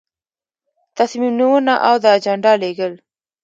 تصمیم 0.97 1.33
نیونه 1.39 1.73
او 1.87 1.95
د 2.03 2.05
اجنډا 2.15 2.53
لیږل. 2.61 2.93